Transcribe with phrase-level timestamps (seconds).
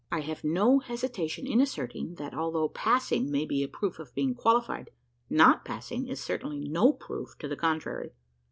[0.11, 4.33] I have no hesitation in asserting, that although "passing" may be a proof of being
[4.33, 4.89] qualified,
[5.29, 8.09] "not passing" is certainly no proof to the contrary.